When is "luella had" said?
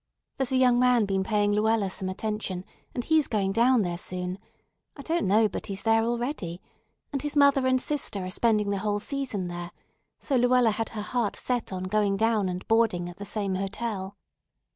10.37-10.89